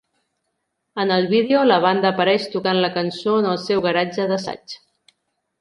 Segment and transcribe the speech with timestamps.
[1.03, 4.79] En el vídeo, la banda apareix tocant la cançó en el seu garatge d'assaig.